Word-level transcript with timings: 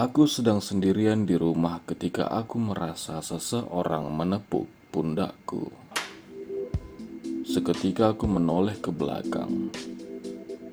Aku 0.00 0.24
sedang 0.24 0.64
sendirian 0.64 1.28
di 1.28 1.36
rumah 1.36 1.84
ketika 1.84 2.24
aku 2.24 2.56
merasa 2.56 3.20
seseorang 3.20 4.08
menepuk 4.08 4.64
pundakku. 4.88 5.68
Seketika 7.44 8.16
aku 8.16 8.24
menoleh 8.24 8.80
ke 8.80 8.88
belakang, 8.88 9.68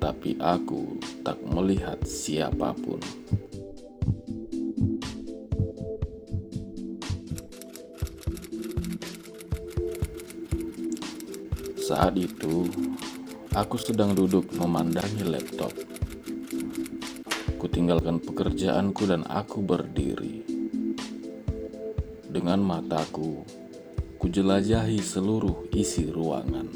tapi 0.00 0.32
aku 0.40 0.96
tak 1.20 1.36
melihat 1.44 2.00
siapa 2.08 2.72
pun. 2.72 3.04
Saat 11.76 12.16
itu, 12.16 12.64
aku 13.52 13.76
sedang 13.76 14.16
duduk 14.16 14.48
memandangi 14.56 15.20
laptop. 15.28 15.97
Kutinggalkan 17.58 18.22
pekerjaanku 18.22 19.10
dan 19.10 19.26
aku 19.26 19.58
berdiri. 19.66 20.46
Dengan 22.30 22.62
mataku, 22.62 23.42
kujelajahi 24.22 25.02
seluruh 25.02 25.66
isi 25.74 26.06
ruangan. 26.06 26.70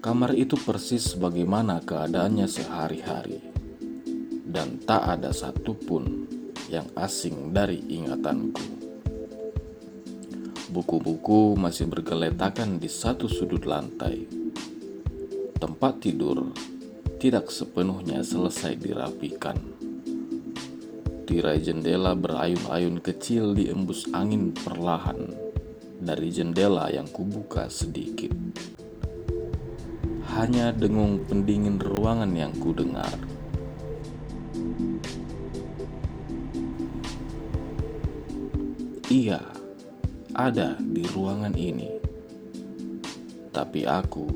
Kamar 0.00 0.32
itu 0.32 0.56
persis 0.56 1.12
bagaimana 1.12 1.84
keadaannya 1.84 2.48
sehari-hari, 2.48 3.44
dan 4.48 4.80
tak 4.80 5.12
ada 5.12 5.28
satupun 5.36 6.24
yang 6.72 6.88
asing 6.96 7.52
dari 7.52 7.84
ingatanku. 7.84 8.64
Buku-buku 10.72 11.52
masih 11.60 11.84
bergeletakan 11.92 12.80
di 12.80 12.88
satu 12.88 13.28
sudut 13.28 13.68
lantai. 13.68 14.24
Tempat 15.60 16.00
tidur 16.00 16.48
tidak 17.24 17.48
sepenuhnya 17.48 18.20
selesai 18.20 18.76
dirapikan. 18.76 19.56
Tirai 21.24 21.56
jendela 21.56 22.12
berayun-ayun 22.12 23.00
kecil 23.00 23.56
diembus 23.56 24.12
angin 24.12 24.52
perlahan 24.52 25.32
dari 26.04 26.28
jendela 26.28 26.92
yang 26.92 27.08
kubuka 27.08 27.72
sedikit. 27.72 28.28
Hanya 30.36 30.68
dengung 30.76 31.24
pendingin 31.24 31.80
ruangan 31.80 32.28
yang 32.36 32.52
kudengar. 32.60 33.16
Iya, 39.08 39.40
ada 40.36 40.76
di 40.76 41.08
ruangan 41.08 41.56
ini, 41.56 41.88
tapi 43.48 43.88
aku 43.88 44.28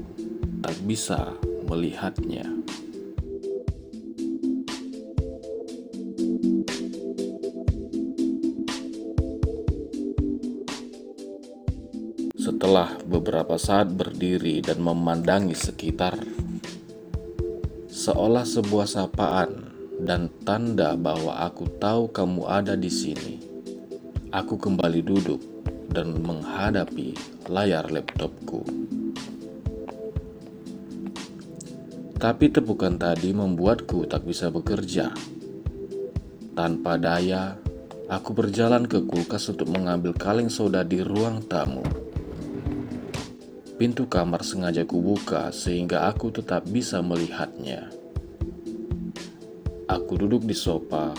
tak 0.64 0.80
bisa 0.88 1.36
melihatnya. 1.68 2.57
Setelah 12.68 13.00
beberapa 13.00 13.56
saat 13.56 13.96
berdiri 13.96 14.60
dan 14.60 14.84
memandangi 14.84 15.56
sekitar, 15.56 16.20
seolah 17.88 18.44
sebuah 18.44 18.84
sapaan 18.84 19.72
dan 20.04 20.28
tanda 20.44 20.92
bahwa 20.92 21.48
aku 21.48 21.64
tahu 21.80 22.12
kamu 22.12 22.44
ada 22.44 22.76
di 22.76 22.92
sini, 22.92 23.40
aku 24.36 24.60
kembali 24.60 25.00
duduk 25.00 25.40
dan 25.96 26.20
menghadapi 26.20 27.16
layar 27.48 27.88
laptopku. 27.88 28.60
Tapi 32.20 32.52
tepukan 32.52 33.00
tadi 33.00 33.32
membuatku 33.32 34.04
tak 34.04 34.28
bisa 34.28 34.52
bekerja. 34.52 35.08
Tanpa 36.52 37.00
daya, 37.00 37.56
aku 38.12 38.36
berjalan 38.36 38.84
ke 38.84 39.08
kulkas 39.08 39.48
untuk 39.48 39.72
mengambil 39.72 40.12
kaleng 40.12 40.52
soda 40.52 40.84
di 40.84 41.00
ruang 41.00 41.40
tamu. 41.48 42.07
Pintu 43.78 44.10
kamar 44.10 44.42
sengaja 44.42 44.82
kubuka 44.82 45.54
sehingga 45.54 46.10
aku 46.10 46.34
tetap 46.34 46.66
bisa 46.66 46.98
melihatnya. 46.98 47.86
Aku 49.86 50.18
duduk 50.18 50.42
di 50.42 50.50
sofa, 50.50 51.14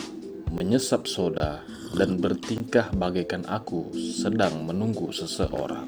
menyesap 0.52 1.08
soda, 1.08 1.64
dan 1.96 2.20
bertingkah 2.20 2.92
bagaikan 2.92 3.48
aku 3.48 3.96
sedang 3.96 4.68
menunggu 4.68 5.08
seseorang. 5.16 5.88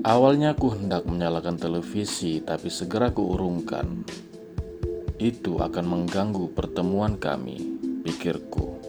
Awalnya 0.00 0.56
aku 0.56 0.80
hendak 0.80 1.04
menyalakan 1.04 1.60
televisi, 1.60 2.40
tapi 2.40 2.72
segera 2.72 3.12
kuurungkan. 3.12 4.00
Itu 5.20 5.60
akan 5.60 5.84
mengganggu 5.84 6.56
pertemuan 6.56 7.20
kami, 7.20 7.60
pikirku. 8.00 8.83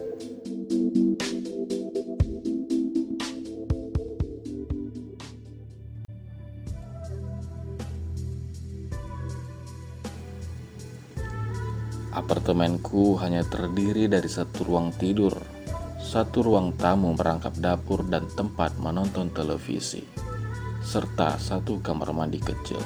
Apartemenku 12.16 13.20
hanya 13.20 13.44
terdiri 13.44 14.08
dari 14.08 14.24
satu 14.24 14.64
ruang 14.64 14.88
tidur, 14.96 15.36
satu 16.00 16.48
ruang 16.48 16.72
tamu 16.72 17.12
merangkap 17.12 17.52
dapur 17.60 18.08
dan 18.08 18.24
tempat 18.32 18.72
menonton 18.80 19.28
televisi, 19.36 20.00
serta 20.80 21.36
satu 21.36 21.76
kamar 21.84 22.16
mandi 22.16 22.40
kecil. 22.40 22.80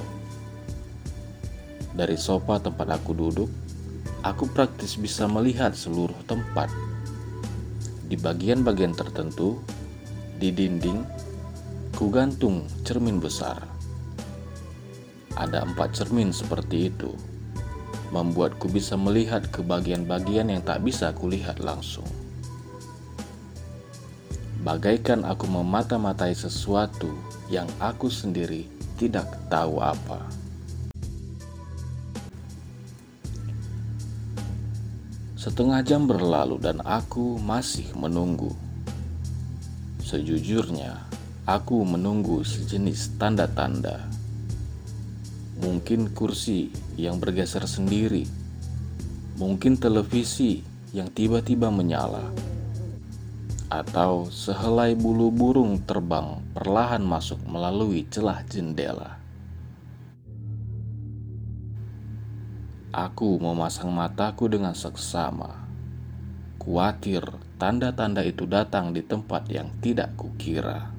Dari 1.94 2.18
sofa 2.18 2.58
tempat 2.58 2.90
aku 2.90 3.14
duduk, 3.14 3.46
aku 4.26 4.50
praktis 4.50 4.98
bisa 4.98 5.30
melihat 5.30 5.78
seluruh 5.78 6.26
tempat. 6.26 6.66
Di 8.10 8.18
bagian-bagian 8.18 8.98
tertentu, 8.98 9.62
di 10.42 10.50
dinding, 10.50 11.06
kugantung 11.94 12.66
cermin 12.82 13.22
besar. 13.22 13.62
Ada 15.38 15.62
empat 15.62 15.94
cermin 15.94 16.34
seperti 16.34 16.90
itu 16.90 17.29
membuatku 18.10 18.66
bisa 18.70 18.98
melihat 18.98 19.46
ke 19.48 19.62
bagian-bagian 19.62 20.50
yang 20.50 20.62
tak 20.62 20.82
bisa 20.82 21.14
kulihat 21.14 21.62
langsung. 21.62 22.06
Bagaikan 24.60 25.24
aku 25.24 25.48
memata-matai 25.48 26.36
sesuatu 26.36 27.08
yang 27.48 27.64
aku 27.80 28.12
sendiri 28.12 28.68
tidak 29.00 29.30
tahu 29.48 29.80
apa. 29.80 30.20
Setengah 35.40 35.80
jam 35.80 36.04
berlalu 36.04 36.60
dan 36.60 36.84
aku 36.84 37.40
masih 37.40 37.88
menunggu. 37.96 38.52
Sejujurnya, 40.04 41.08
aku 41.48 41.80
menunggu 41.80 42.44
sejenis 42.44 43.16
tanda-tanda 43.16 44.19
mungkin 45.60 46.08
kursi 46.16 46.72
yang 46.96 47.20
bergeser 47.20 47.68
sendiri, 47.68 48.24
mungkin 49.36 49.76
televisi 49.76 50.64
yang 50.96 51.12
tiba-tiba 51.12 51.68
menyala, 51.68 52.24
atau 53.70 54.26
sehelai 54.26 54.98
bulu 54.98 55.30
burung 55.30 55.78
terbang 55.86 56.42
perlahan 56.56 57.04
masuk 57.04 57.38
melalui 57.46 58.08
celah 58.10 58.42
jendela. 58.48 59.20
Aku 62.90 63.38
memasang 63.38 63.94
mataku 63.94 64.50
dengan 64.50 64.74
seksama, 64.74 65.62
khawatir 66.58 67.22
tanda-tanda 67.54 68.26
itu 68.26 68.50
datang 68.50 68.90
di 68.90 69.06
tempat 69.06 69.46
yang 69.46 69.70
tidak 69.78 70.18
kukira. 70.18 70.89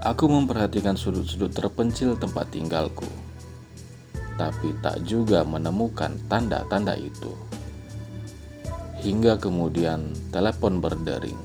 Aku 0.00 0.32
memperhatikan 0.32 0.96
sudut-sudut 0.96 1.52
terpencil 1.52 2.16
tempat 2.16 2.48
tinggalku, 2.48 3.04
tapi 4.40 4.72
tak 4.80 5.04
juga 5.04 5.44
menemukan 5.44 6.16
tanda-tanda 6.24 6.96
itu. 6.96 7.36
Hingga 9.04 9.36
kemudian 9.36 10.16
telepon 10.32 10.80
berdering. 10.80 11.36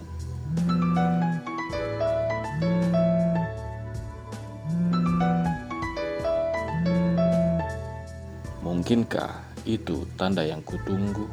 Mungkinkah 8.64 9.36
itu 9.68 10.08
tanda 10.16 10.48
yang 10.48 10.64
kutunggu? 10.64 11.28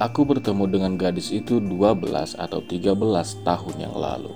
Aku 0.00 0.24
bertemu 0.24 0.64
dengan 0.64 0.96
gadis 0.96 1.28
itu 1.28 1.60
12 1.60 2.32
atau 2.40 2.64
13 2.64 2.96
tahun 3.44 3.76
yang 3.76 3.92
lalu. 3.92 4.32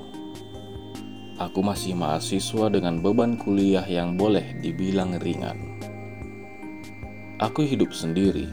Aku 1.41 1.65
masih 1.65 1.97
mahasiswa 1.97 2.69
dengan 2.69 3.01
beban 3.01 3.41
kuliah 3.41 3.89
yang 3.89 4.21
boleh 4.21 4.61
dibilang 4.61 5.17
ringan. 5.17 5.81
Aku 7.41 7.65
hidup 7.65 7.97
sendiri, 7.97 8.45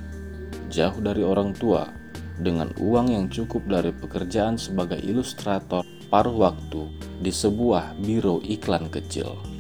jauh 0.72 1.04
dari 1.04 1.20
orang 1.20 1.52
tua, 1.52 1.92
dengan 2.40 2.72
uang 2.80 3.12
yang 3.12 3.28
cukup 3.28 3.68
dari 3.68 3.92
pekerjaan 3.92 4.56
sebagai 4.56 5.04
ilustrator 5.04 5.84
paruh 6.08 6.48
waktu 6.48 6.96
di 7.20 7.36
sebuah 7.36 8.00
biro 8.00 8.40
iklan 8.40 8.88
kecil. 8.88 9.51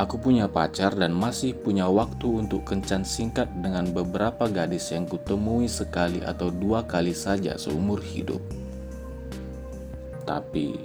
Aku 0.00 0.16
punya 0.16 0.48
pacar 0.48 0.96
dan 0.96 1.12
masih 1.12 1.52
punya 1.52 1.84
waktu 1.84 2.24
untuk 2.24 2.64
kencan 2.64 3.04
singkat 3.04 3.52
dengan 3.60 3.84
beberapa 3.92 4.48
gadis 4.48 4.96
yang 4.96 5.04
kutemui 5.04 5.68
sekali 5.68 6.24
atau 6.24 6.48
dua 6.48 6.88
kali 6.88 7.12
saja 7.12 7.60
seumur 7.60 8.00
hidup. 8.00 8.40
Tapi, 10.24 10.80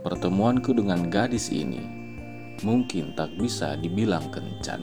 pertemuanku 0.00 0.72
dengan 0.72 1.12
gadis 1.12 1.52
ini 1.52 1.84
mungkin 2.64 3.12
tak 3.12 3.28
bisa 3.36 3.76
dibilang 3.76 4.32
kencan. 4.32 4.80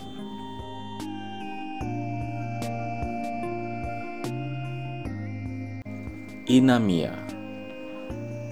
Inamia 6.45 7.09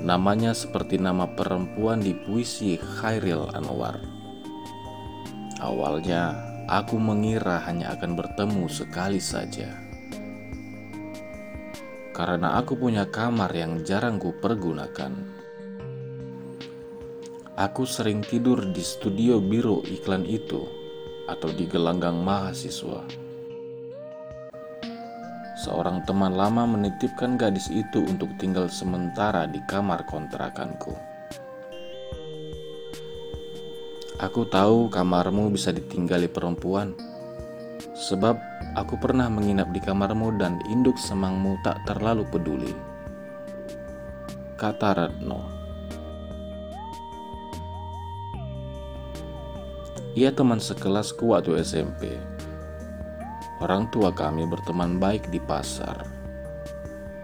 Namanya 0.01 0.57
seperti 0.57 0.97
nama 0.97 1.29
perempuan 1.29 2.01
di 2.01 2.17
puisi 2.17 2.81
Khairil 2.81 3.53
Anwar 3.53 4.14
Awalnya, 5.65 6.37
aku 6.69 7.01
mengira 7.01 7.57
hanya 7.65 7.97
akan 7.97 8.13
bertemu 8.13 8.69
sekali 8.69 9.17
saja. 9.17 9.73
Karena 12.13 12.61
aku 12.61 12.77
punya 12.77 13.09
kamar 13.09 13.49
yang 13.49 13.81
jarang 13.81 14.21
ku 14.21 14.29
pergunakan. 14.37 15.09
Aku 17.57 17.81
sering 17.89 18.21
tidur 18.21 18.61
di 18.69 18.85
studio 18.85 19.41
biro 19.41 19.81
iklan 19.89 20.29
itu 20.29 20.61
atau 21.25 21.49
di 21.49 21.65
gelanggang 21.65 22.21
mahasiswa. 22.21 23.01
Seorang 25.65 26.05
teman 26.05 26.37
lama 26.37 26.69
menitipkan 26.69 27.41
gadis 27.41 27.73
itu 27.73 28.05
untuk 28.05 28.29
tinggal 28.37 28.69
sementara 28.69 29.49
di 29.49 29.57
kamar 29.65 30.05
kontrakanku. 30.05 31.14
Aku 34.25 34.41
tahu 34.49 34.89
kamarmu 34.89 35.53
bisa 35.53 35.69
ditinggali 35.69 36.25
perempuan, 36.25 36.97
sebab 37.93 38.33
aku 38.73 38.97
pernah 38.97 39.29
menginap 39.29 39.69
di 39.69 39.77
kamarmu 39.77 40.41
dan 40.41 40.57
induk 40.65 40.97
semangmu 40.97 41.61
tak 41.61 41.77
terlalu 41.85 42.25
peduli. 42.33 42.73
Kata 44.57 44.97
Retno. 44.97 45.45
Ia 50.17 50.33
teman 50.33 50.57
sekelasku 50.57 51.29
waktu 51.29 51.61
SMP. 51.61 52.17
Orang 53.61 53.93
tua 53.93 54.09
kami 54.09 54.49
berteman 54.49 54.97
baik 54.97 55.29
di 55.29 55.37
pasar. 55.37 56.01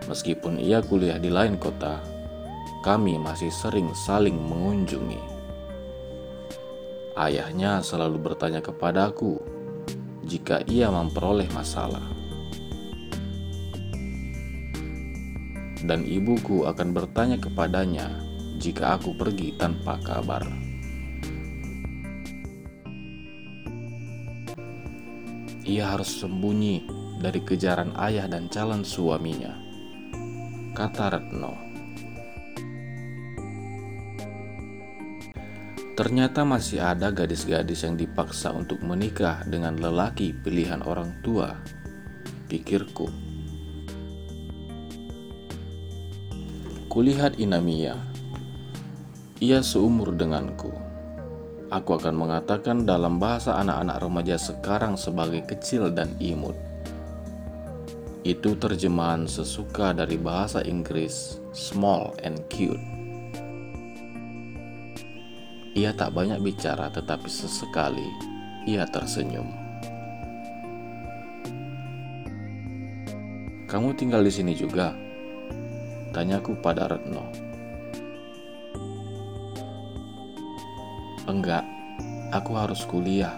Meskipun 0.06 0.62
ia 0.62 0.86
kuliah 0.86 1.18
di 1.18 1.34
lain 1.34 1.58
kota, 1.58 1.98
kami 2.86 3.18
masih 3.18 3.50
sering 3.50 3.90
saling 3.98 4.38
mengunjungi. 4.38 5.31
Ayahnya 7.12 7.84
selalu 7.84 8.32
bertanya 8.32 8.64
kepadaku 8.64 9.36
jika 10.24 10.64
ia 10.64 10.88
memperoleh 10.88 11.52
masalah. 11.52 12.08
Dan 15.84 16.08
ibuku 16.08 16.64
akan 16.64 16.96
bertanya 16.96 17.36
kepadanya 17.36 18.16
jika 18.64 18.96
aku 18.96 19.12
pergi 19.18 19.60
tanpa 19.60 20.00
kabar. 20.00 20.48
Ia 25.68 25.92
harus 25.92 26.16
sembunyi 26.16 26.88
dari 27.20 27.44
kejaran 27.44 27.92
ayah 28.00 28.32
dan 28.32 28.48
calon 28.48 28.88
suaminya, 28.88 29.52
kata 30.72 31.12
Retno. 31.12 31.71
Ternyata 35.92 36.48
masih 36.48 36.80
ada 36.80 37.12
gadis-gadis 37.12 37.84
yang 37.84 38.00
dipaksa 38.00 38.56
untuk 38.56 38.80
menikah 38.80 39.44
dengan 39.44 39.76
lelaki 39.76 40.32
pilihan 40.32 40.80
orang 40.88 41.20
tua, 41.20 41.52
pikirku. 42.48 43.12
Kulihat 46.88 47.44
Inamia. 47.44 48.00
Ia 49.44 49.60
seumur 49.60 50.16
denganku. 50.16 50.72
Aku 51.72 52.00
akan 52.00 52.16
mengatakan 52.16 52.88
dalam 52.88 53.20
bahasa 53.20 53.60
anak-anak 53.60 53.98
remaja 54.00 54.36
sekarang 54.40 54.96
sebagai 54.96 55.44
kecil 55.44 55.92
dan 55.92 56.16
imut. 56.24 56.56
Itu 58.24 58.56
terjemahan 58.56 59.28
sesuka 59.28 59.92
dari 59.92 60.16
bahasa 60.16 60.64
Inggris 60.64 61.40
small 61.52 62.16
and 62.24 62.40
cute. 62.48 63.01
Ia 65.72 65.96
tak 65.96 66.12
banyak 66.12 66.44
bicara, 66.44 66.92
tetapi 66.92 67.32
sesekali 67.32 68.04
ia 68.68 68.84
tersenyum. 68.84 69.48
"Kamu 73.72 73.96
tinggal 73.96 74.20
di 74.20 74.32
sini 74.36 74.52
juga?" 74.52 74.92
tanyaku 76.12 76.60
pada 76.60 76.92
Retno. 76.92 77.24
"Enggak, 81.32 81.64
aku 82.36 82.52
harus 82.52 82.84
kuliah." 82.84 83.32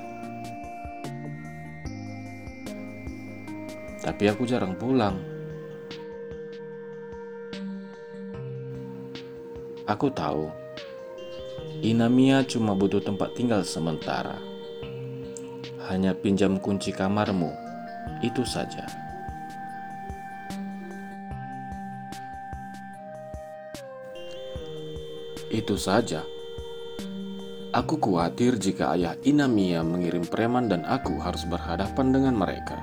Tapi 4.02 4.26
aku 4.26 4.50
jarang 4.50 4.74
pulang. 4.74 5.16
Aku 9.86 10.10
tahu 10.10 10.63
Inamia 11.82 12.46
cuma 12.46 12.78
butuh 12.78 13.02
tempat 13.02 13.34
tinggal 13.34 13.66
sementara. 13.66 14.38
Hanya 15.90 16.14
pinjam 16.14 16.62
kunci 16.62 16.94
kamarmu, 16.94 17.50
itu 18.22 18.46
saja. 18.46 18.86
Itu 25.50 25.78
saja. 25.78 26.22
Aku 27.74 27.98
khawatir 27.98 28.62
jika 28.62 28.94
ayah 28.94 29.18
Inamia 29.26 29.82
mengirim 29.82 30.30
preman 30.30 30.70
dan 30.70 30.86
aku 30.86 31.18
harus 31.18 31.42
berhadapan 31.50 32.14
dengan 32.14 32.38
mereka. 32.38 32.78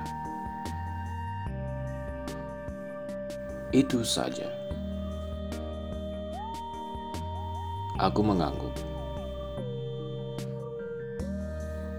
Itu 3.71 4.03
saja. 4.03 4.60
Aku 8.01 8.25
mengangguk. 8.25 8.73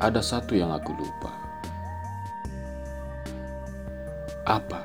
ada 0.02 0.18
satu 0.18 0.58
yang 0.58 0.74
aku 0.74 0.90
lupa. 0.98 1.30
Apa? 4.42 4.82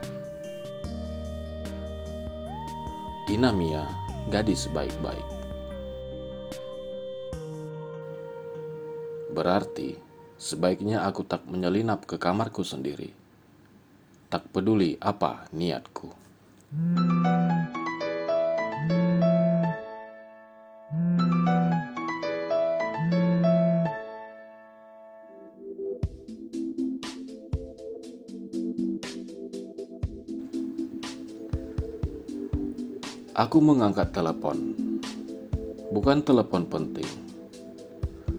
Inamia, 3.34 3.90
gadis 4.30 4.70
baik-baik. 4.70 5.26
Berarti, 9.34 9.98
sebaiknya 10.38 11.02
aku 11.02 11.26
tak 11.26 11.50
menyelinap 11.50 12.06
ke 12.06 12.22
kamarku 12.22 12.62
sendiri. 12.62 13.10
Tak 14.30 14.54
peduli 14.54 15.02
apa 15.02 15.50
niatku. 15.50 16.14
Hmm. 16.70 17.37
Aku 33.38 33.62
mengangkat 33.62 34.18
telepon. 34.18 34.74
Bukan 35.94 36.26
telepon 36.26 36.66
penting. 36.66 37.06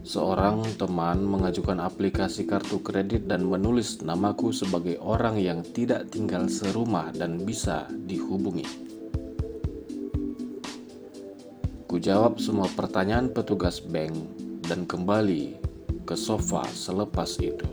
Seorang 0.02 0.67
teman 0.75 1.23
mengajukan 1.23 1.78
aplikasi 1.78 2.50
kartu 2.50 2.83
kredit 2.83 3.31
dan 3.31 3.47
menulis 3.47 4.02
namaku 4.02 4.50
sebagai 4.50 4.99
orang 4.99 5.38
yang 5.38 5.62
tidak 5.62 6.11
tinggal 6.11 6.50
serumah 6.50 7.14
dan 7.14 7.38
bisa 7.47 7.87
dihubungi. 8.11 8.67
Kujawab 11.87 12.43
semua 12.43 12.67
pertanyaan 12.67 13.31
petugas 13.31 13.78
bank 13.78 14.19
dan 14.67 14.83
kembali 14.83 15.62
ke 16.02 16.19
sofa 16.19 16.67
selepas 16.75 17.38
itu. 17.38 17.71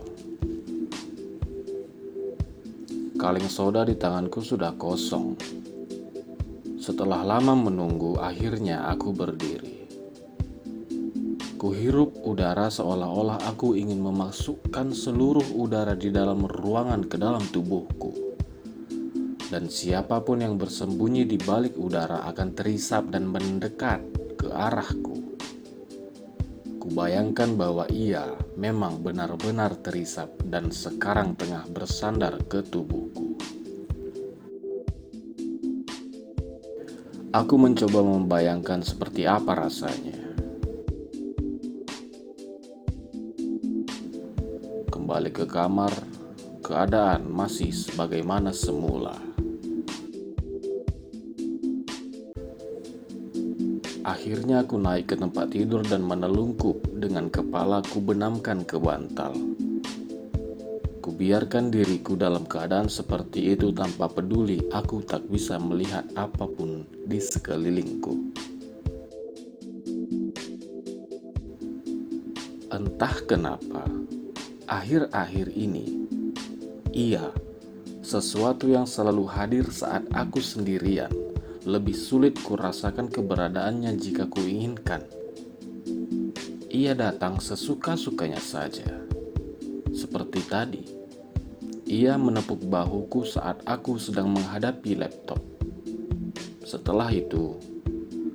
kaleng 3.26 3.50
soda 3.50 3.82
di 3.82 3.98
tanganku 3.98 4.38
sudah 4.38 4.78
kosong. 4.78 5.34
Setelah 6.86 7.26
lama 7.26 7.66
menunggu, 7.66 8.14
akhirnya 8.14 8.86
aku 8.86 9.10
berdiri. 9.10 9.90
Kuhirup 11.58 12.22
udara 12.22 12.70
seolah-olah 12.70 13.42
aku 13.42 13.74
ingin 13.74 13.98
memasukkan 13.98 14.94
seluruh 14.94 15.50
udara 15.58 15.98
di 15.98 16.14
dalam 16.14 16.46
ruangan 16.46 17.02
ke 17.10 17.18
dalam 17.18 17.42
tubuhku. 17.50 18.38
Dan 19.50 19.66
siapa 19.66 20.22
pun 20.22 20.46
yang 20.46 20.54
bersembunyi 20.54 21.26
di 21.26 21.34
balik 21.42 21.74
udara 21.74 22.22
akan 22.30 22.54
terisap 22.54 23.10
dan 23.10 23.34
mendekat 23.34 24.06
ke 24.38 24.46
arahku. 24.46 25.42
Kubayangkan 26.86 27.58
bahwa 27.58 27.90
ia 27.90 28.30
memang 28.54 29.02
benar-benar 29.02 29.74
terisap 29.82 30.38
dan 30.46 30.70
sekarang 30.70 31.34
tengah 31.34 31.66
bersandar 31.66 32.38
ke 32.46 32.62
tubuhku. 32.62 33.25
Aku 37.36 37.60
mencoba 37.60 38.00
membayangkan 38.00 38.80
seperti 38.80 39.28
apa 39.28 39.52
rasanya. 39.52 40.16
Kembali 44.88 45.28
ke 45.36 45.44
kamar, 45.44 45.92
keadaan 46.64 47.28
masih 47.28 47.76
sebagaimana 47.76 48.56
semula. 48.56 49.20
Akhirnya 54.00 54.64
aku 54.64 54.80
naik 54.80 55.12
ke 55.12 55.20
tempat 55.20 55.52
tidur 55.52 55.84
dan 55.84 56.08
menelungkup 56.08 56.88
dengan 56.96 57.28
kepala 57.28 57.84
ku 57.84 58.00
benamkan 58.00 58.64
ke 58.64 58.80
bantal. 58.80 59.36
Kubiarkan 61.16 61.72
diriku 61.72 62.12
dalam 62.12 62.44
keadaan 62.44 62.92
seperti 62.92 63.56
itu 63.56 63.72
tanpa 63.72 64.04
peduli 64.04 64.60
aku 64.68 65.00
tak 65.00 65.24
bisa 65.32 65.56
melihat 65.56 66.04
apa 66.12 66.44
pun 66.44 66.84
di 67.08 67.16
sekelilingku. 67.16 68.36
Entah 72.68 73.16
kenapa, 73.24 73.88
akhir-akhir 74.68 75.56
ini, 75.56 76.04
ia 76.92 77.32
sesuatu 78.04 78.68
yang 78.68 78.84
selalu 78.84 79.24
hadir 79.24 79.64
saat 79.72 80.04
aku 80.12 80.44
sendirian 80.44 81.08
lebih 81.64 81.96
sulit 81.96 82.36
kurasakan 82.44 83.08
keberadaannya 83.08 83.96
jika 83.96 84.28
kuinginkan. 84.28 85.00
Ia 86.68 86.92
datang 86.92 87.40
sesuka-sukanya 87.40 88.36
saja. 88.36 88.84
Seperti 89.96 90.44
tadi, 90.44 90.95
ia 91.86 92.18
menepuk 92.18 92.66
bahuku 92.66 93.22
saat 93.22 93.62
aku 93.62 93.94
sedang 93.94 94.34
menghadapi 94.34 94.98
laptop. 94.98 95.38
Setelah 96.66 97.14
itu, 97.14 97.62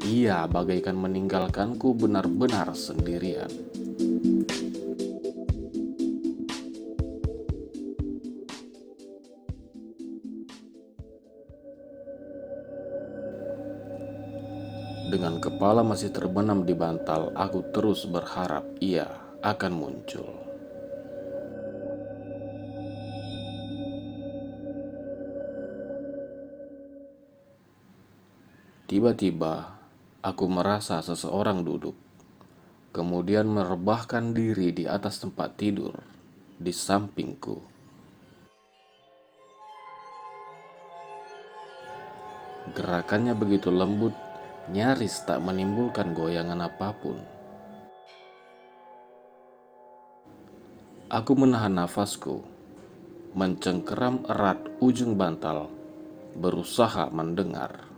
ia 0.08 0.48
bagaikan 0.48 0.96
meninggalkanku 0.96 1.92
benar-benar 2.00 2.72
sendirian. 2.72 3.52
Dengan 15.12 15.44
kepala 15.44 15.84
masih 15.84 16.16
terbenam 16.16 16.64
di 16.64 16.72
bantal, 16.72 17.36
aku 17.36 17.68
terus 17.76 18.08
berharap 18.08 18.64
ia 18.80 19.12
akan 19.44 19.72
muncul. 19.76 20.51
Tiba-tiba, 28.92 29.72
aku 30.20 30.52
merasa 30.52 31.00
seseorang 31.00 31.64
duduk, 31.64 31.96
kemudian 32.92 33.48
merebahkan 33.48 34.36
diri 34.36 34.76
di 34.76 34.84
atas 34.84 35.24
tempat 35.24 35.56
tidur 35.56 35.96
di 36.60 36.76
sampingku. 36.76 37.56
Gerakannya 42.76 43.32
begitu 43.32 43.72
lembut 43.72 44.12
nyaris 44.76 45.24
tak 45.24 45.40
menimbulkan 45.40 46.12
goyangan 46.12 46.60
apa 46.60 46.92
pun. 46.92 47.16
Aku 51.08 51.32
menahan 51.40 51.80
nafasku, 51.80 52.44
mencengkeram 53.40 54.28
erat 54.28 54.60
ujung 54.84 55.16
bantal, 55.16 55.72
berusaha 56.36 57.08
mendengar. 57.08 57.91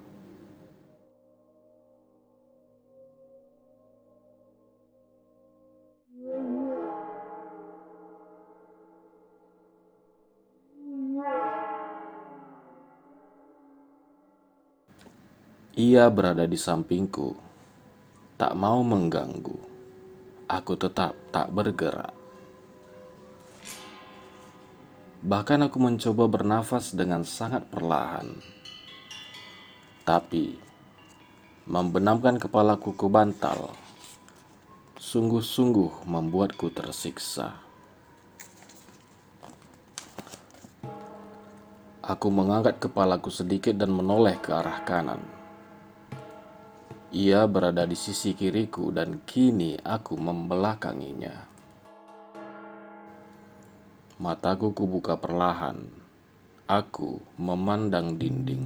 Ia 15.83 16.07
berada 16.07 16.47
di 16.47 16.55
sampingku, 16.55 17.35
tak 18.39 18.55
mau 18.55 18.79
mengganggu. 18.87 19.59
Aku 20.47 20.79
tetap 20.79 21.11
tak 21.27 21.51
bergerak. 21.51 22.15
Bahkan 25.27 25.67
aku 25.67 25.77
mencoba 25.83 26.31
bernafas 26.31 26.95
dengan 26.95 27.27
sangat 27.27 27.67
perlahan. 27.67 28.31
Tapi, 30.07 30.55
membenamkan 31.67 32.39
kepalaku 32.39 32.95
ke 32.95 33.07
bantal 33.11 33.75
sungguh-sungguh 34.95 36.07
membuatku 36.07 36.71
tersiksa. 36.71 37.59
Aku 41.99 42.31
mengangkat 42.31 42.79
kepalaku 42.79 43.27
sedikit 43.27 43.75
dan 43.75 43.91
menoleh 43.91 44.39
ke 44.39 44.55
arah 44.55 44.79
kanan. 44.87 45.42
Ia 47.13 47.45
berada 47.45 47.85
di 47.85 47.93
sisi 47.93 48.33
kiriku 48.33 48.89
dan 48.89 49.21
kini 49.21 49.77
aku 49.85 50.17
membelakanginya. 50.17 51.45
Mataku 54.17 54.73
kubuka 54.73 55.13
perlahan. 55.21 55.77
Aku 56.65 57.21
memandang 57.37 58.17
dinding. 58.17 58.65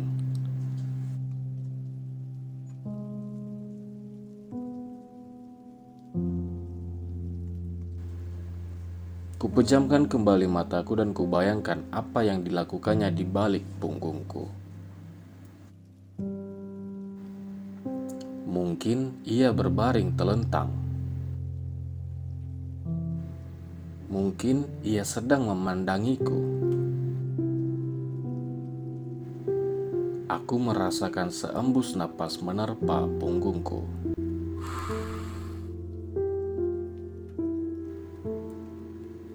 Kupejamkan 9.35 10.07
kembali 10.07 10.47
mataku 10.47 10.95
dan 10.95 11.11
kubayangkan 11.11 11.91
apa 11.91 12.23
yang 12.23 12.47
dilakukannya 12.47 13.11
di 13.11 13.27
balik 13.27 13.67
punggungku. 13.83 14.66
Mungkin 18.57 19.21
ia 19.21 19.53
berbaring 19.53 20.17
telentang. 20.17 20.73
Mungkin 24.09 24.81
ia 24.81 25.05
sedang 25.05 25.45
memandangiku. 25.45 26.41
Aku 30.25 30.57
merasakan 30.57 31.29
seembus 31.29 31.93
napas 31.93 32.41
menerpa 32.41 33.05
punggungku. 33.21 33.85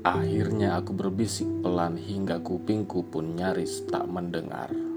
Akhirnya 0.02 0.82
aku 0.82 0.98
berbisik 0.98 1.46
pelan 1.62 1.94
hingga 1.94 2.42
kupingku 2.42 3.06
pun 3.06 3.38
nyaris 3.38 3.86
tak 3.86 4.02
mendengar. 4.10 4.91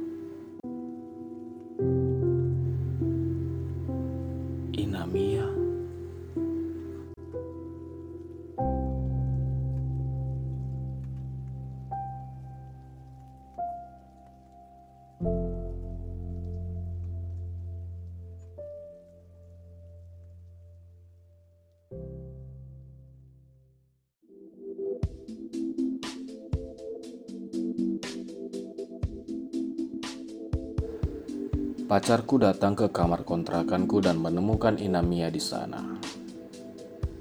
Pacarku 31.86 32.42
datang 32.42 32.74
ke 32.74 32.90
kamar 32.90 33.22
kontrakanku 33.22 34.02
dan 34.02 34.18
menemukan 34.18 34.74
Inamia 34.82 35.30
di 35.30 35.38
sana. 35.38 35.86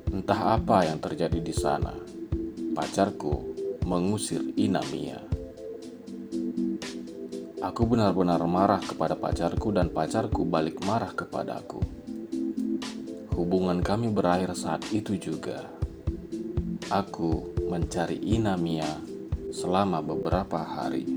Entah 0.08 0.56
apa 0.56 0.88
yang 0.88 0.96
terjadi 1.04 1.36
di 1.36 1.52
sana. 1.52 1.92
Pacarku 2.72 3.52
mengusir 3.84 4.40
Inamia. 4.56 5.20
Aku 7.60 7.84
benar-benar 7.84 8.40
marah 8.48 8.80
kepada 8.80 9.12
pacarku 9.20 9.68
dan 9.68 9.92
pacarku 9.92 10.48
balik 10.48 10.80
marah 10.88 11.12
kepadaku. 11.12 11.84
Hubungan 13.36 13.84
kami 13.84 14.08
berakhir 14.16 14.56
saat 14.56 14.88
itu 14.96 15.20
juga. 15.20 15.60
Aku 16.88 17.52
mencari 17.68 18.16
Inamia 18.16 18.88
selama 19.52 20.00
beberapa 20.00 20.64
hari. 20.64 21.13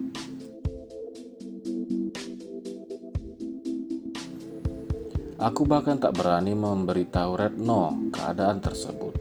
Aku 5.48 5.64
bahkan 5.64 5.96
tak 5.96 6.20
berani 6.20 6.52
memberitahu 6.52 7.40
Retno 7.40 8.12
keadaan 8.12 8.60
tersebut. 8.60 9.16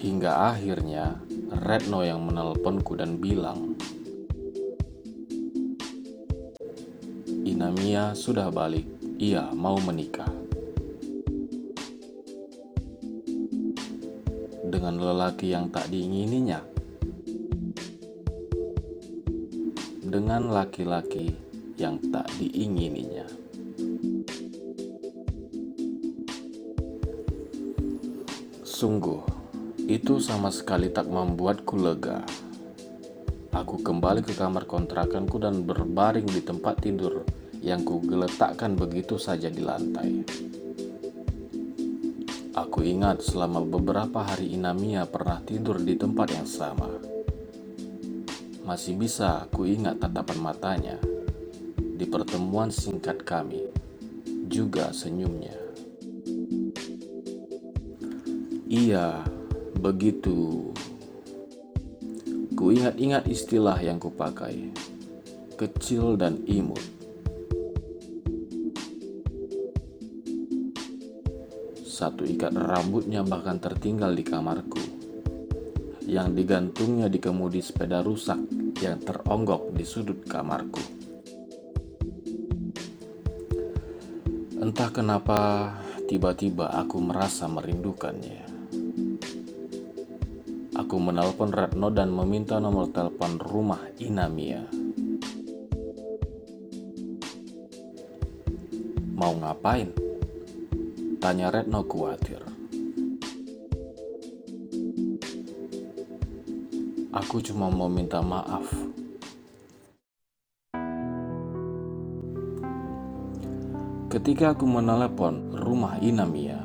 Hingga 0.00 0.56
akhirnya 0.56 1.20
Retno 1.52 2.00
yang 2.00 2.24
menelponku 2.24 2.96
dan 2.96 3.20
bilang, 3.20 3.76
Inamia 7.44 8.16
sudah 8.16 8.48
balik, 8.48 8.88
ia 9.20 9.52
mau 9.52 9.76
menikah. 9.84 10.32
Dengan 14.64 14.96
lelaki 14.96 15.52
yang 15.52 15.68
tak 15.68 15.92
diingininya. 15.92 16.64
Dengan 20.08 20.48
laki-laki 20.48 21.36
yang 21.76 22.00
tak 22.08 22.32
diingininya. 22.40 23.41
Sungguh, 28.82 29.22
itu 29.86 30.18
sama 30.18 30.50
sekali 30.50 30.90
tak 30.90 31.06
membuatku 31.06 31.78
lega. 31.78 32.18
Aku 33.54 33.78
kembali 33.78 34.26
ke 34.26 34.34
kamar 34.34 34.66
kontrakanku 34.66 35.38
dan 35.38 35.62
berbaring 35.62 36.26
di 36.26 36.42
tempat 36.42 36.82
tidur 36.82 37.22
yang 37.62 37.86
kugeletakkan 37.86 38.74
begitu 38.74 39.22
saja 39.22 39.46
di 39.46 39.62
lantai. 39.62 40.26
Aku 42.58 42.82
ingat 42.82 43.22
selama 43.22 43.62
beberapa 43.62 44.26
hari 44.26 44.50
Inamia 44.50 45.06
pernah 45.06 45.38
tidur 45.46 45.78
di 45.78 45.94
tempat 45.94 46.34
yang 46.34 46.48
sama. 46.50 46.90
Masih 48.66 48.98
bisa 48.98 49.46
aku 49.46 49.62
ingat 49.62 50.02
tatapan 50.02 50.42
matanya 50.42 50.98
di 51.78 52.02
pertemuan 52.02 52.74
singkat 52.74 53.22
kami, 53.22 53.62
juga 54.50 54.90
senyumnya. 54.90 55.71
Iya, 58.72 59.20
begitu. 59.84 60.72
Ku 62.56 62.72
ingat-ingat 62.72 63.28
istilah 63.28 63.76
yang 63.84 64.00
kupakai, 64.00 64.72
kecil 65.60 66.16
dan 66.16 66.40
imut. 66.48 66.80
Satu 71.84 72.24
ikat 72.24 72.56
rambutnya 72.56 73.20
bahkan 73.20 73.60
tertinggal 73.60 74.16
di 74.16 74.24
kamarku, 74.24 74.80
yang 76.08 76.32
digantungnya 76.32 77.12
di 77.12 77.20
kemudi 77.20 77.60
sepeda 77.60 78.00
rusak 78.00 78.40
yang 78.80 78.96
teronggok 79.04 79.68
di 79.76 79.84
sudut 79.84 80.24
kamarku. 80.24 80.80
Entah 84.64 84.88
kenapa 84.88 85.40
tiba-tiba 86.08 86.72
aku 86.72 87.04
merasa 87.04 87.44
merindukannya. 87.52 88.51
Aku 90.92 91.00
menelpon 91.00 91.56
Retno 91.56 91.88
dan 91.88 92.12
meminta 92.12 92.60
nomor 92.60 92.92
telepon 92.92 93.40
rumah 93.40 93.80
Inamia. 93.96 94.60
Mau 99.16 99.32
ngapain? 99.40 99.88
Tanya 101.16 101.48
Retno 101.48 101.80
khawatir. 101.88 102.44
Aku 107.16 107.40
cuma 107.40 107.72
mau 107.72 107.88
minta 107.88 108.20
maaf. 108.20 108.68
Ketika 114.12 114.52
aku 114.52 114.68
menelepon 114.68 115.56
rumah 115.56 115.96
Inamia, 116.04 116.60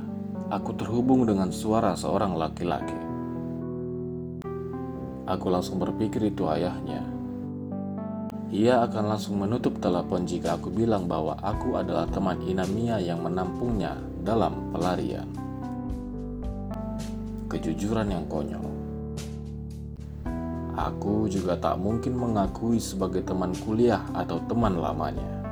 aku 0.51 0.75
terhubung 0.75 1.23
dengan 1.23 1.47
suara 1.47 1.95
seorang 1.95 2.35
laki-laki. 2.35 3.06
Aku 5.27 5.51
langsung 5.51 5.75
berpikir 5.75 6.31
itu 6.31 6.47
ayahnya. 6.47 7.03
Ia 8.47 8.87
akan 8.87 9.11
langsung 9.11 9.43
menutup 9.43 9.75
telepon 9.83 10.23
jika 10.23 10.55
aku 10.55 10.71
bilang 10.71 11.03
bahwa 11.03 11.35
aku 11.43 11.75
adalah 11.75 12.07
teman 12.07 12.39
Inamia 12.47 12.95
yang 13.03 13.19
menampungnya 13.19 13.99
dalam 14.23 14.71
pelarian. 14.71 15.27
Kejujuran 17.51 18.07
yang 18.07 18.23
konyol. 18.31 18.71
Aku 20.79 21.27
juga 21.27 21.59
tak 21.59 21.75
mungkin 21.75 22.15
mengakui 22.15 22.79
sebagai 22.79 23.19
teman 23.27 23.51
kuliah 23.67 24.07
atau 24.15 24.39
teman 24.47 24.79
lamanya. 24.79 25.43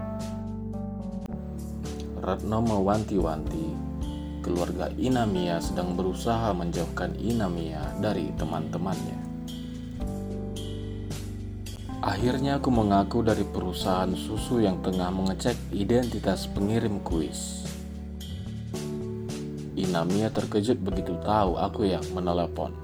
Retno 2.23 2.63
mewanti-wanti 2.63 3.75
keluarga 4.39 4.87
Inamia 4.95 5.59
sedang 5.59 5.99
berusaha 5.99 6.55
menjauhkan 6.55 7.17
Inamia 7.19 7.91
dari 7.99 8.31
teman-temannya. 8.39 9.24
Akhirnya 12.05 12.61
aku 12.61 12.69
mengaku 12.69 13.25
dari 13.25 13.41
perusahaan 13.41 14.13
susu 14.13 14.61
yang 14.61 14.77
tengah 14.85 15.09
mengecek 15.09 15.57
identitas 15.73 16.45
pengirim 16.45 17.01
kuis. 17.01 17.65
Inamia 19.73 20.29
terkejut 20.29 20.77
begitu 20.85 21.17
tahu 21.25 21.57
aku 21.57 21.89
yang 21.89 22.05
menelepon. 22.13 22.77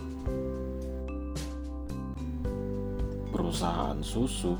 Perusahaan 3.30 4.02
susu. 4.02 4.58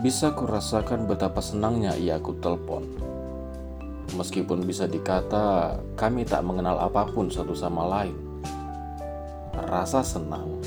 Bisa 0.00 0.32
kurasakan 0.32 1.04
betapa 1.04 1.44
senangnya 1.44 1.92
ia 2.00 2.16
aku 2.16 2.32
telepon. 2.40 3.17
Meskipun 4.18 4.66
bisa 4.66 4.90
dikata 4.90 5.78
kami 5.94 6.26
tak 6.26 6.42
mengenal 6.42 6.74
apa 6.82 7.06
pun 7.06 7.30
satu 7.30 7.54
sama 7.54 7.86
lain. 7.86 8.18
Rasa 9.54 10.02
senang 10.02 10.58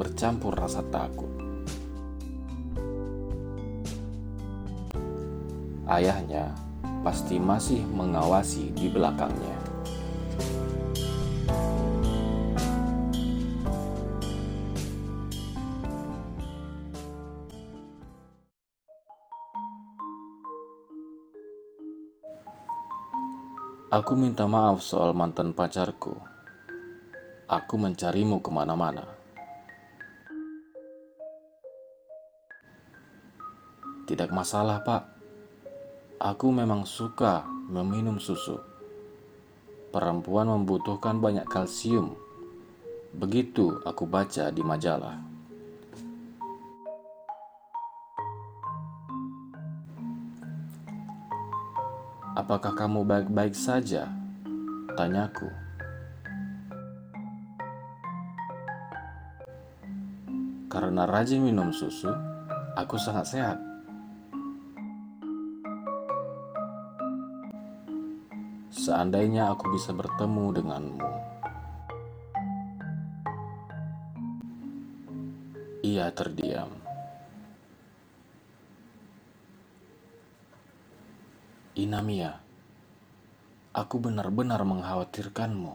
bercampur 0.00 0.56
rasa 0.56 0.80
takut. 0.88 1.28
Ayahnya 5.84 6.48
pasti 7.04 7.36
masih 7.36 7.84
mengawasi 7.92 8.72
di 8.72 8.88
belakangnya. 8.88 9.73
Aku 23.94 24.18
minta 24.18 24.42
maaf 24.50 24.82
soal 24.82 25.14
mantan 25.14 25.54
pacarku. 25.54 26.18
Aku 27.46 27.78
mencarimu 27.78 28.42
ke 28.42 28.50
mana-mana. 28.50 29.06
Tidak 34.02 34.34
masalah, 34.34 34.82
Pak. 34.82 35.02
Aku 36.18 36.50
memang 36.50 36.82
suka 36.90 37.46
meminum 37.70 38.18
susu. 38.18 38.58
Perempuan 39.94 40.50
membutuhkan 40.50 41.22
banyak 41.22 41.46
kalsium. 41.46 42.18
Begitu 43.14 43.78
aku 43.86 44.10
baca 44.10 44.50
di 44.50 44.66
majalah. 44.66 45.33
Apakah 52.34 52.74
kamu 52.74 53.06
baik-baik 53.06 53.54
saja? 53.54 54.10
Tanyaku. 54.98 55.46
Karena 60.66 61.06
rajin 61.06 61.46
minum 61.46 61.70
susu, 61.70 62.10
aku 62.74 62.98
sangat 62.98 63.30
sehat. 63.30 63.58
Seandainya 68.74 69.54
aku 69.54 69.70
bisa 69.70 69.94
bertemu 69.94 70.58
denganmu, 70.58 71.10
ia 75.86 76.10
terdiam. 76.10 76.83
Inamia, 81.74 82.38
aku 83.74 83.98
benar-benar 83.98 84.62
mengkhawatirkanmu. 84.62 85.74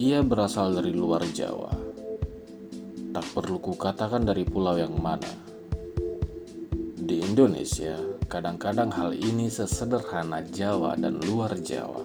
Ia 0.00 0.24
berasal 0.24 0.72
dari 0.72 0.96
luar 0.96 1.28
Jawa. 1.28 1.83
Tak 3.14 3.30
perlu 3.30 3.62
kukatakan 3.62 4.26
dari 4.26 4.42
pulau 4.42 4.74
yang 4.74 4.98
mana. 4.98 5.30
Di 6.98 7.22
Indonesia, 7.22 7.94
kadang-kadang 8.26 8.90
hal 8.90 9.14
ini 9.14 9.46
sesederhana 9.46 10.42
Jawa 10.42 10.98
dan 10.98 11.22
luar 11.22 11.54
Jawa. 11.62 12.02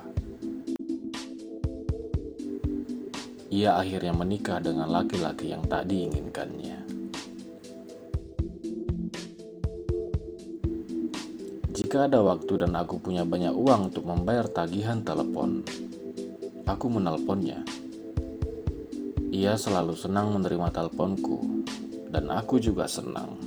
Ia 3.49 3.81
akhirnya 3.81 4.13
menikah 4.13 4.61
dengan 4.61 4.85
laki-laki 4.93 5.49
yang 5.49 5.65
tak 5.65 5.89
diinginkannya. 5.89 6.77
Jika 11.73 12.05
ada 12.05 12.21
waktu 12.21 12.53
dan 12.61 12.77
aku 12.77 13.01
punya 13.01 13.25
banyak 13.25 13.57
uang 13.57 13.89
untuk 13.89 14.05
membayar 14.05 14.45
tagihan 14.45 15.01
telepon, 15.01 15.65
aku 16.69 16.85
menelponnya. 16.85 17.78
Ia 19.39 19.55
selalu 19.55 19.95
senang 19.95 20.35
menerima 20.35 20.67
teleponku, 20.67 21.63
dan 22.11 22.27
aku 22.27 22.59
juga 22.59 22.91
senang. 22.91 23.39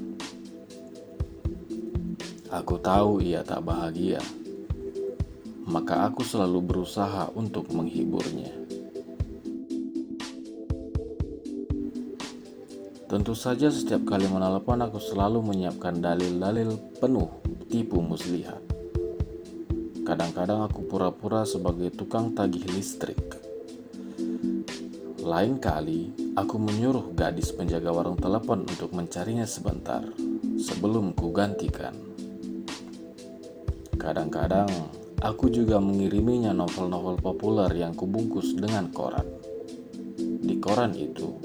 Aku 2.49 2.81
tahu 2.81 3.21
ia 3.21 3.45
tak 3.45 3.61
bahagia, 3.61 4.17
maka 5.69 6.09
aku 6.09 6.25
selalu 6.25 6.65
berusaha 6.65 7.29
untuk 7.37 7.69
menghiburnya. 7.77 8.57
Tentu 13.05 13.37
saja 13.37 13.69
setiap 13.69 14.09
kali 14.09 14.25
menelpon 14.33 14.81
aku 14.81 14.97
selalu 14.97 15.45
menyiapkan 15.45 16.01
dalil-dalil 16.01 16.73
penuh 17.05 17.29
tipu 17.69 18.01
muslihat. 18.01 18.65
Kadang-kadang 20.09 20.65
aku 20.65 20.89
pura-pura 20.89 21.45
sebagai 21.45 21.93
tukang 21.93 22.33
tagih 22.33 22.65
listrik. 22.73 23.52
Lain 25.23 25.63
kali, 25.63 26.11
aku 26.35 26.59
menyuruh 26.59 27.15
gadis 27.15 27.55
penjaga 27.55 27.95
warung 27.95 28.19
telepon 28.19 28.67
untuk 28.67 28.91
mencarinya 28.91 29.47
sebentar 29.47 30.03
sebelum 30.59 31.15
kugantikan. 31.15 31.95
Kadang-kadang, 33.95 34.67
aku 35.23 35.47
juga 35.47 35.79
mengiriminya 35.79 36.51
novel-novel 36.51 37.23
populer 37.23 37.71
yang 37.71 37.95
kubungkus 37.95 38.59
dengan 38.59 38.91
koran. 38.91 39.31
Di 40.19 40.59
koran 40.59 40.91
itu, 40.99 41.39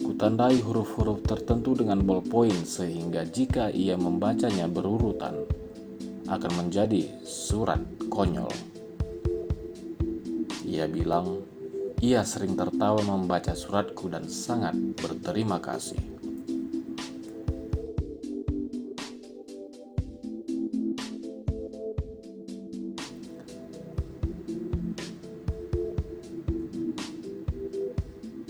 kutandai 0.00 0.64
huruf-huruf 0.64 1.28
tertentu 1.28 1.76
dengan 1.76 2.00
ballpoint 2.00 2.64
sehingga 2.64 3.28
jika 3.28 3.68
ia 3.68 4.00
membacanya 4.00 4.64
berurutan, 4.64 5.44
akan 6.24 6.52
menjadi 6.56 7.20
surat 7.20 7.84
konyol. 8.08 8.48
Ia 10.64 10.88
bilang, 10.88 11.53
ia 12.04 12.20
sering 12.20 12.52
tertawa 12.52 13.00
membaca 13.00 13.56
suratku 13.56 14.12
dan 14.12 14.28
sangat 14.28 14.76
berterima 15.00 15.56
kasih. 15.56 15.96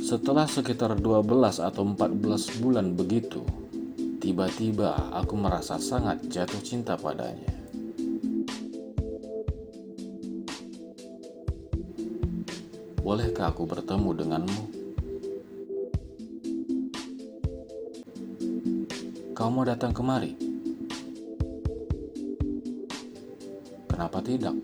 Setelah 0.02 0.50
sekitar 0.50 0.98
12 0.98 1.62
atau 1.62 1.86
14 1.86 2.58
bulan 2.58 2.98
begitu, 2.98 3.46
tiba-tiba 4.18 5.14
aku 5.14 5.38
merasa 5.38 5.78
sangat 5.78 6.26
jatuh 6.26 6.58
cinta 6.58 6.98
padanya. 6.98 7.63
Bolehkah 13.04 13.52
aku 13.52 13.68
bertemu 13.68 14.16
denganmu? 14.16 14.62
Kau 19.36 19.52
mau 19.52 19.60
datang 19.60 19.92
kemari? 19.92 20.32
Kenapa 23.92 24.24
tidak? 24.24 24.56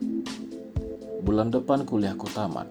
Bulan 1.21 1.53
depan 1.53 1.85
kuliahku 1.85 2.33
tamat, 2.33 2.65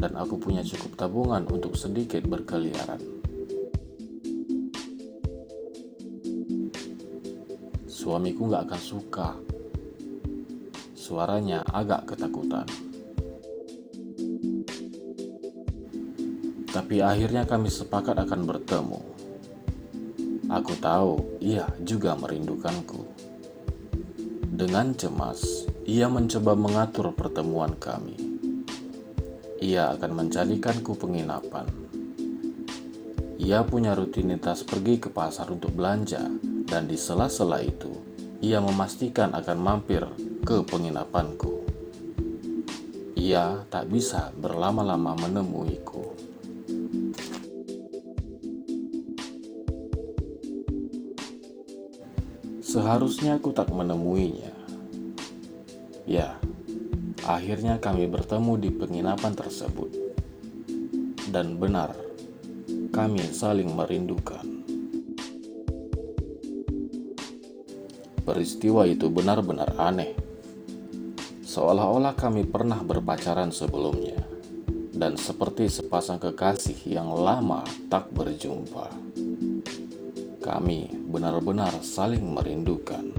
dan 0.00 0.16
aku 0.16 0.40
punya 0.40 0.64
cukup 0.64 0.96
tabungan 0.96 1.44
untuk 1.52 1.76
sedikit 1.76 2.24
berkeliaran. 2.24 3.04
Suamiku 7.84 8.48
gak 8.48 8.72
akan 8.72 8.80
suka. 8.80 9.36
Suaranya 10.96 11.60
agak 11.76 12.08
ketakutan. 12.08 12.87
Tapi 16.78 17.02
akhirnya 17.02 17.42
kami 17.42 17.74
sepakat 17.74 18.14
akan 18.22 18.46
bertemu. 18.46 19.02
Aku 20.46 20.78
tahu 20.78 21.42
ia 21.42 21.66
juga 21.82 22.14
merindukanku. 22.14 23.02
Dengan 24.46 24.94
cemas, 24.94 25.66
ia 25.82 26.06
mencoba 26.06 26.54
mengatur 26.54 27.10
pertemuan 27.18 27.74
kami. 27.82 28.14
Ia 29.58 29.98
akan 29.98 30.22
mencarikanku 30.22 30.94
penginapan. 30.94 31.66
Ia 33.42 33.66
punya 33.66 33.98
rutinitas 33.98 34.62
pergi 34.62 35.02
ke 35.02 35.10
pasar 35.10 35.50
untuk 35.50 35.74
belanja, 35.74 36.30
dan 36.62 36.86
di 36.86 36.94
sela-sela 36.94 37.58
itu, 37.58 37.90
ia 38.38 38.62
memastikan 38.62 39.34
akan 39.34 39.58
mampir 39.58 40.06
ke 40.46 40.62
penginapanku. 40.62 41.58
Ia 43.18 43.66
tak 43.66 43.90
bisa 43.90 44.30
berlama-lama 44.38 45.18
menemuiku. 45.26 46.17
Seharusnya 52.68 53.40
aku 53.40 53.56
tak 53.56 53.72
menemuinya. 53.72 54.52
Ya, 56.04 56.36
akhirnya 57.24 57.80
kami 57.80 58.04
bertemu 58.04 58.60
di 58.60 58.68
penginapan 58.68 59.32
tersebut. 59.32 59.88
Dan 61.32 61.56
benar, 61.56 61.96
kami 62.92 63.24
saling 63.32 63.72
merindukan. 63.72 64.44
Peristiwa 68.28 68.84
itu 68.84 69.08
benar-benar 69.08 69.72
aneh. 69.80 70.12
Seolah-olah 71.48 72.12
kami 72.20 72.44
pernah 72.44 72.84
berpacaran 72.84 73.48
sebelumnya. 73.48 74.20
Dan 74.92 75.16
seperti 75.16 75.72
sepasang 75.72 76.20
kekasih 76.20 76.84
yang 76.84 77.16
lama 77.16 77.64
tak 77.88 78.12
berjumpa. 78.12 78.92
Kami 80.44 80.97
benar-benar 81.08 81.72
saling 81.80 82.36
merindukan. 82.36 83.16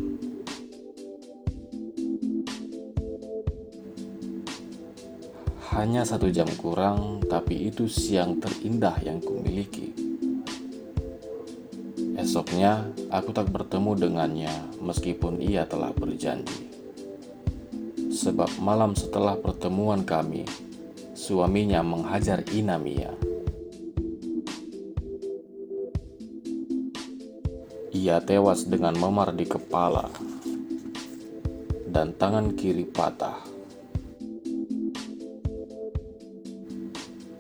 Hanya 5.74 6.06
satu 6.06 6.30
jam 6.30 6.46
kurang, 6.62 7.26
tapi 7.26 7.74
itu 7.74 7.90
siang 7.90 8.38
terindah 8.38 9.02
yang 9.02 9.18
kumiliki. 9.18 9.90
Esoknya, 12.14 12.94
aku 13.10 13.34
tak 13.34 13.50
bertemu 13.50 13.98
dengannya 13.98 14.54
meskipun 14.86 15.42
ia 15.42 15.66
telah 15.66 15.90
berjanji. 15.90 16.70
Sebab 18.14 18.60
malam 18.62 18.94
setelah 18.94 19.34
pertemuan 19.40 20.06
kami, 20.06 20.46
suaminya 21.16 21.80
menghajar 21.82 22.44
Inamia 22.52 23.29
Ia 28.00 28.24
tewas 28.24 28.64
dengan 28.64 28.96
memar 28.96 29.36
di 29.36 29.44
kepala 29.44 30.08
dan 31.84 32.16
tangan 32.16 32.56
kiri 32.56 32.88
patah. 32.88 33.44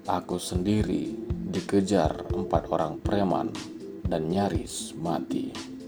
Aku 0.03 0.35
sendiri 0.35 1.15
dikejar 1.47 2.27
empat 2.35 2.67
orang 2.75 2.99
preman 2.99 3.55
dan 4.03 4.27
nyaris 4.27 4.91
mati. 4.99 5.78